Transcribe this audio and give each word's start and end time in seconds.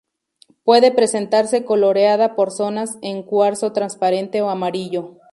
Puede 0.63 0.91
presentarse 0.91 1.63
coloreada 1.63 2.35
por 2.35 2.49
zonas 2.49 2.97
con 2.99 3.21
cuarzo 3.21 3.71
transparente 3.71 4.41
o 4.41 4.49
amarillo. 4.49 5.19